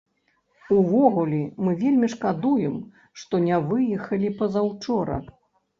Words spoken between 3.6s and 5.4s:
выехалі пазаўчора.